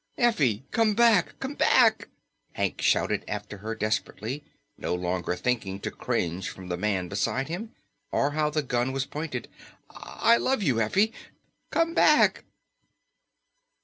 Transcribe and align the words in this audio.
"Effie, 0.17 0.63
come 0.71 0.95
back! 0.95 1.37
Come 1.39 1.53
back!" 1.53 2.07
Hank 2.53 2.81
shouted 2.81 3.23
after 3.27 3.57
her 3.57 3.75
desperately, 3.75 4.43
no 4.75 4.95
longer 4.95 5.35
thinking 5.35 5.79
to 5.81 5.91
cringe 5.91 6.49
from 6.49 6.69
the 6.69 6.75
man 6.75 7.07
beside 7.07 7.49
him, 7.49 7.75
or 8.11 8.31
how 8.31 8.49
the 8.49 8.63
gun 8.63 8.93
was 8.93 9.05
pointed. 9.05 9.47
"I 9.91 10.37
love 10.37 10.63
you, 10.63 10.81
Effie. 10.81 11.13
Come 11.69 11.93
back!" 11.93 12.45